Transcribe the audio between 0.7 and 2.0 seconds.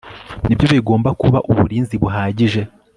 bigomba kuba uburinzi